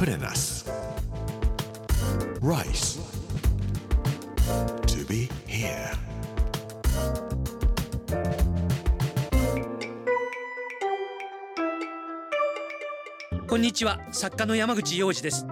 [0.00, 0.64] Put in us.
[2.40, 2.98] Rice.
[4.86, 5.94] To be here.
[13.46, 15.44] こんにちは作家の山口洋二です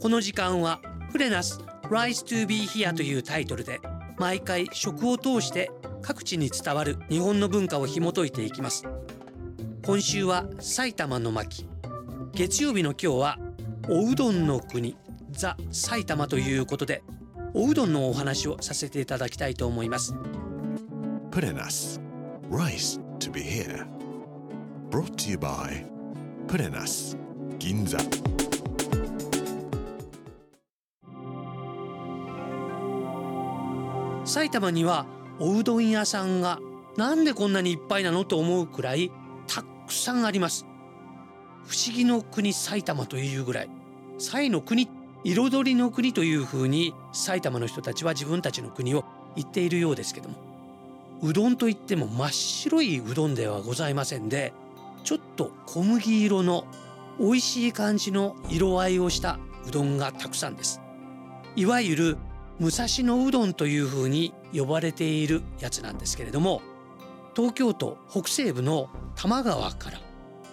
[0.00, 0.80] この時間は
[1.12, 3.78] プレナス Rise to be here というタイトルで
[4.18, 8.84] 毎回食を通して各地に伝わる日本の文化を紐解いていきます
[9.86, 11.68] 今週は埼玉の巻
[12.32, 13.38] 月曜日の今日は
[13.88, 14.96] おうどんの国
[15.30, 17.02] ザ・埼玉ということで
[17.54, 20.14] おうどんのお話をさせていただきたいと思います
[21.30, 21.98] Put in us.
[22.50, 23.86] Rice to be here.
[24.90, 25.84] Brought to you by
[26.46, 27.16] Put in us.
[27.58, 27.98] Ginza.
[34.24, 35.06] 埼玉には
[35.40, 36.58] おうどん屋さんが
[36.96, 39.10] なんでこんなにいっぱいなのと思うくらい
[39.46, 40.66] たくさんあります
[41.66, 43.70] 不思議の国埼玉というぐらい
[44.18, 44.88] 彩の国
[45.24, 49.04] 彩りの国というふうに埼玉の人たちは自分たちの国を
[49.36, 50.36] 言っているようですけども
[51.22, 54.52] うどんといっても真っ白いうどんではございませんで
[55.04, 56.64] ちょっと小麦色の
[57.18, 60.80] 美味しい感じの色合いをしたうどんがたくさんです。
[61.54, 62.18] いわゆる
[62.58, 66.62] 武蔵野うどんというふうに呼ばれているやつなんですけれども
[67.34, 70.00] 東京都北西部の多摩川から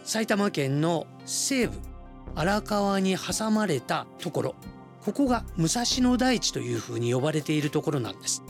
[0.10, 1.78] 埼玉県の西部
[2.34, 4.56] 荒川に挟まれたところ
[5.06, 8.42] ここが武蔵野大地というふうに呼ばれているところなんです。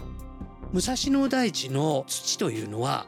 [0.72, 3.08] 武蔵野大地の土というのは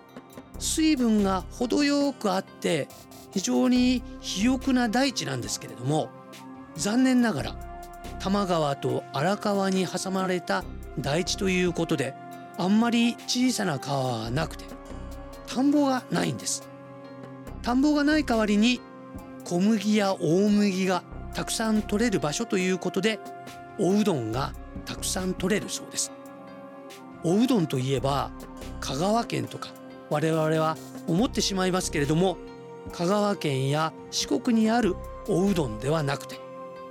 [0.59, 2.89] 水分が程よくあって
[3.31, 6.09] 非常に肥沃な大地なんですけれども
[6.75, 7.51] 残念ながら
[8.19, 10.65] 多摩川と荒川に挟まれた
[10.99, 12.13] 大地ということで
[12.57, 14.65] あんまり小さな川はなくて
[15.47, 16.70] 田んぼがないんです。
[17.61, 18.81] 田んぼがない代わりに
[19.45, 23.19] 小麦や大麦がたくさん取れる場所ということで
[23.79, 24.53] おうどんが
[24.85, 26.11] たくさん取れるそうです。
[27.23, 28.31] おうどんといえば
[28.79, 29.69] 香川県とか
[30.09, 30.75] 我々は
[31.07, 32.37] 思ってしまいますけれども
[32.91, 34.95] 香川県や四国にある
[35.27, 36.39] おうどんではなくて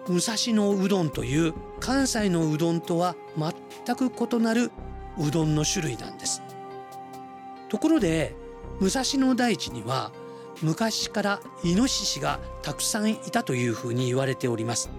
[0.07, 4.71] 武蔵野うどんという関西のうどんとは全く異なる
[5.19, 6.43] うどんの種類なんです。
[7.69, 8.35] ところで
[8.81, 10.13] 武蔵野大地には
[10.63, 14.91] 昔からイノシシがたくさんいたというふうに言われております。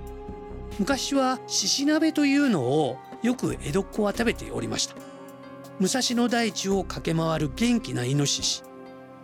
[0.79, 4.95] 昔は獅子鍋というのをよく江戸っ子は食べておりました。
[5.79, 8.63] 武蔵野大地を駆け回る元気なイノシシ。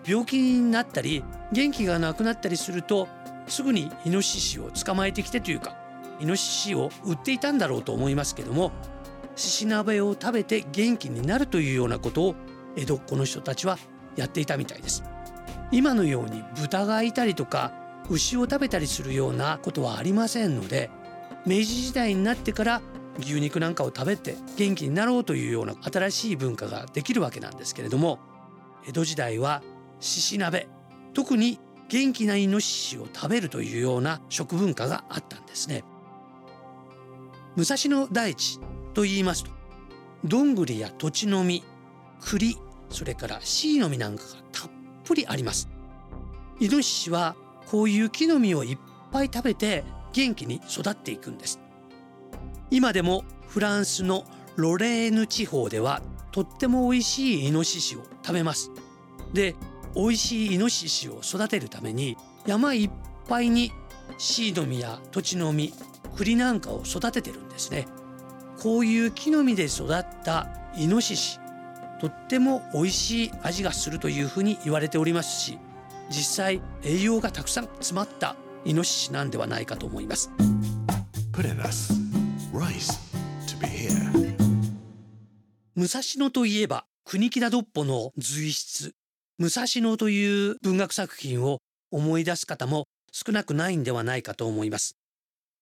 [0.08, 3.10] 病気になったり元気がなくなったりすると
[3.48, 5.76] すぐにイノシシを捕まえてきてというか
[6.20, 8.72] イノシシを売っていたんだろうと思いますけども
[9.36, 12.36] 獅子鍋を食べて元気になるというようなことを
[12.76, 13.78] 江戸っ子の人たちは
[14.16, 15.04] やっていたみたいです。
[15.72, 17.74] 今のように豚がいたりとか
[18.10, 20.90] 牛を食べたりするようなことはありませんので
[21.46, 22.82] 明治時代になってから
[23.20, 28.20] 牛肉なんかを食べて元気になろうというような新しい文化ができるわけなんですけれども
[28.88, 29.62] 江戸時代は
[30.00, 30.68] 獅子鍋
[31.14, 35.84] 特に元気なイノシシを食べるというような食文化があったんですね。
[37.56, 38.60] 武蔵野大地
[38.94, 39.52] と言いますと
[40.24, 41.64] どんぐりや土地の実
[42.22, 42.58] 栗
[42.90, 44.72] それからシイの実なんかがたっ
[45.08, 45.70] ぷりあります。
[46.60, 47.36] イノシシは
[47.68, 48.78] こういう木の実をいっ
[49.12, 51.60] ぱい食べて元気に育っていくんです。
[52.70, 54.26] 今でもフランスの
[54.58, 56.02] ロレーヌ地方では
[56.32, 58.72] とっても美味しいイノシシを食べます。
[59.34, 59.56] で
[59.96, 62.90] 美味しいイノシシを育てるために山いっ
[63.28, 63.72] ぱいに
[64.18, 65.74] シイの実や土地の実
[66.18, 67.88] 栗なんかを育ててるんですね。
[68.60, 71.40] こういう木の実で育ったイノシシ。
[72.00, 75.58] とっても美味しい味がするというふうに言われておりますし
[76.10, 78.36] 実際栄養がたくさん詰まった
[78.66, 80.30] イノシシなんではないかと思います.
[85.76, 88.94] 武蔵野といえば国木田ドッポの随筆。
[89.38, 91.60] 武蔵野という文学作品を
[91.92, 94.98] 思い出す方も少なくないんではないかと思います。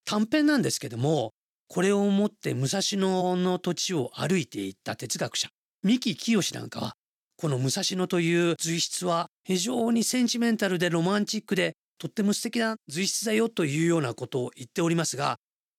[0.06, 1.34] 短編なんですけども
[1.68, 5.50] これをもって武蔵野の土地を歩いていった哲学者
[5.86, 6.94] 三木清なんかは
[7.38, 15.38] この武蔵野という随筆は非常にセンチメンタルでロマンチックでとっても素敵な随筆だよというようなことを言っておりますが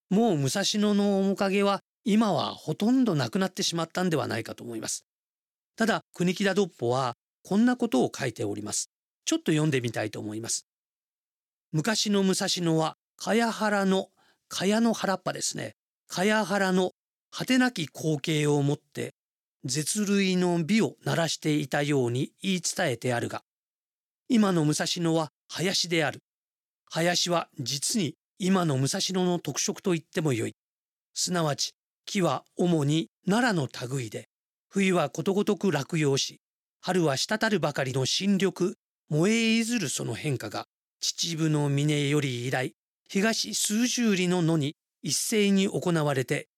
[0.08, 5.04] もう武蔵野の面影は今はほとんどなくなってしまったんではないかと思います。
[5.74, 8.92] ただ国木田ドッポはこんなことを書いております。
[9.24, 10.68] ちょっと読んでみたいと思います。
[11.72, 14.06] 昔の武蔵野は茅原の
[14.48, 15.74] 茅の原っぱですね。
[16.06, 16.92] 茅原の
[17.32, 19.15] 果てなき光景をもって
[19.66, 23.42] 絶類の美を鳴らしていたように言い伝えてあるが
[24.28, 26.20] 今の武蔵野は林である。
[26.90, 30.54] 林は実に今の武蔵野の特色と言ってもよい。
[31.14, 31.74] すなわち
[32.04, 34.28] 木は主に奈良の類で
[34.68, 36.40] 冬はことごとく落葉し
[36.80, 38.74] 春は滴るばかりの新緑
[39.08, 40.66] 燃えいずるその変化が
[41.00, 42.74] 秩父の峰より以来
[43.08, 46.48] 東数十里の野に一斉に行われて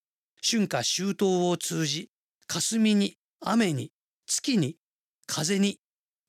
[0.43, 2.11] 春夏秋冬を通じ
[2.49, 3.93] 霞に雨に
[4.27, 4.77] 月に
[5.27, 5.79] 風に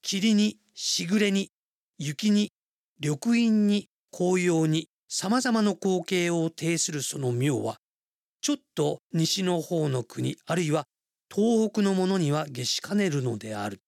[0.02, 1.50] 霧にしぐれに
[1.98, 2.52] 雪に
[3.00, 7.78] 緑陰に紅葉にさまざまな光景を呈するその妙は
[8.42, 10.84] ちょっと西の方の国あるいは
[11.34, 13.80] 東北のものには下しかねるのである。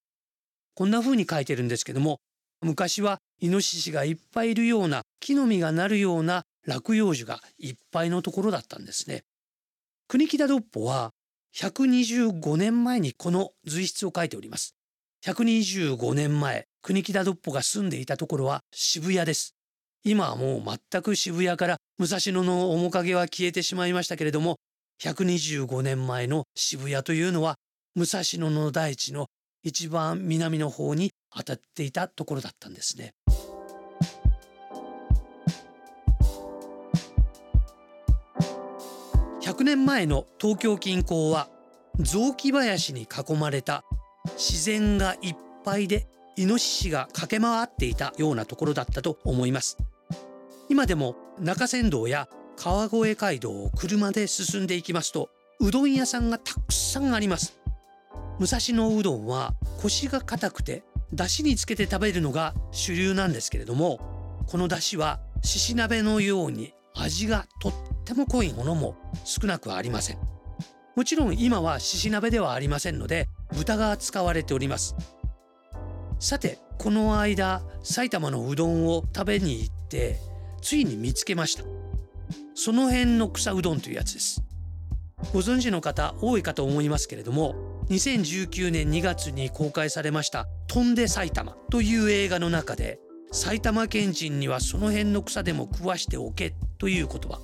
[0.74, 2.19] こんな風に書いてるんですけども
[2.62, 9.24] 昔はイノシシがいっぱいいるような木の実がなるような落葉樹がいっぱいのところだったんですね。
[10.07, 11.12] 国木田ドッポは
[11.56, 14.75] 125年前にこの随筆を書いております
[15.25, 19.56] 125年前国木田ドッポが住んでいたところは渋谷です
[20.03, 24.57] 今はもう全く渋谷から武蔵野の面影は消えてしまいましたけれども
[25.03, 27.56] 125年前の渋谷というのは
[27.95, 29.27] 武蔵野の大地の
[29.63, 33.13] 一番南の方に当たっていたところだったんですね。
[39.51, 41.50] 100年前の東京近郊は
[42.00, 43.83] 雑木林に囲まれた
[44.38, 46.07] 自然がいっぱいで
[46.38, 49.77] イノシシが駆け回っていたようなところだったと思います。
[50.69, 57.59] 今でも中山道や川越街道を車で進んでいきますとうどん屋さんがたくさんあります。
[58.39, 60.81] 武蔵野うどんはコシが硬くて
[61.12, 64.00] 出汁につけて食べるのが主流なんですけれども
[64.47, 70.18] この出汁はしし鍋のように味がとっても濃いものも少なくありません。
[70.95, 74.95] もちろん今はしし鍋ではありませんので豚が使われております。
[76.19, 80.19] さてこの間埼玉のうどんを食べに行って
[80.62, 81.63] ついに見つけました。
[82.56, 84.44] その辺の草うどんというやつです。
[85.33, 87.56] ご存知の方多いかと思いますけれども
[87.89, 93.00] 2019年2月に公開されました「飛んで埼玉」という映画の中で
[93.31, 97.39] 埼玉県人にはその辺の草でも食わしておけという言葉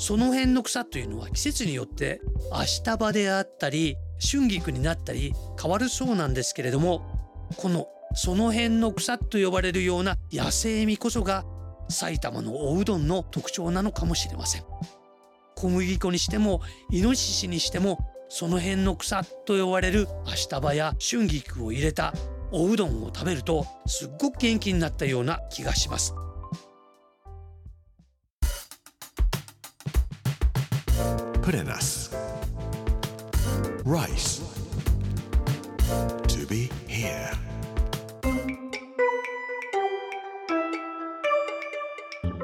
[0.00, 11.44] その辺の草というのは季節によって足束であったり春菊になったり変わるそうなんですけれどもこのその辺の草と呼ばれるような野生味こそが
[11.90, 14.64] 埼玉のおうどんの特徴なのかもしれません。
[15.54, 17.98] 小麦粉にしてもイノシシにしても
[18.30, 22.14] その辺の草と呼ばれる足束や春菊を入れた
[22.52, 26.14] おうどんを食べるとすっごく元気になったような気がします。
[31.42, 32.10] Purenas.
[33.84, 34.42] Rice.
[36.28, 37.30] To be here.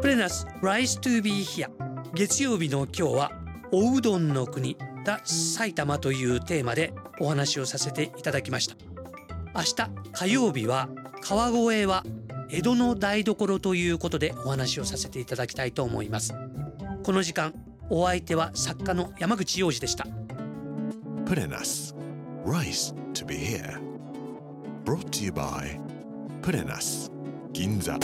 [0.07, 1.69] プレナス Rise to be here
[2.15, 3.33] 月曜日の今日は
[3.73, 8.77] おうどんの国だ埼玉というテーマでお話をさせていただきました
[9.55, 10.89] 明日火曜日は
[11.21, 12.05] 川越は
[12.51, 16.35] 江戸の台所ということでお話をさせていただきたいと思います
[17.03, 17.53] この時間
[17.89, 20.07] お相手は作家の山口洋二でした
[21.25, 21.95] プレナス
[22.45, 23.81] Rice to be here.
[24.85, 25.81] Brought to you by
[26.43, 27.11] プレナス
[27.53, 27.99] 銀座